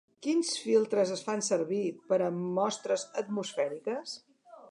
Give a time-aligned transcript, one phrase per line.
[0.25, 4.19] Quins filtres es fan servir per a mostres atmosfèriques?